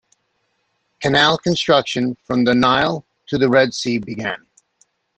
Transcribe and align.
Canal 0.99 1.37
construction 1.37 2.17
from 2.25 2.43
the 2.43 2.55
Nile 2.55 3.05
to 3.27 3.37
the 3.37 3.49
Red 3.49 3.71
Sea 3.75 3.99
began. 3.99 4.47